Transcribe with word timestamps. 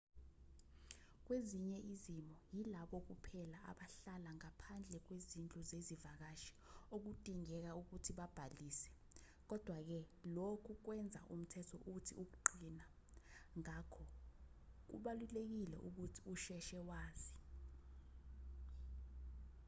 kwezinye 1.25 1.77
izimo 1.93 2.35
yilabo 2.55 2.97
kuphela 3.07 3.57
abahlala 3.71 4.29
ngaphandle 4.39 4.97
kwezindlu 5.05 5.59
zezivakashi 5.69 6.53
okudingeka 6.95 7.71
ukuthi 7.81 8.11
babhalise 8.19 8.89
kodwa-ke 9.49 9.99
lokhu 10.35 10.71
kwenza 10.85 11.21
umthetho 11.33 11.77
uthi 11.95 12.13
ukuqina 12.23 12.85
ngakho 13.59 14.03
kubalulekile 14.89 15.77
ukuthi 15.89 16.19
usheshe 16.33 16.79
wazi 16.89 17.33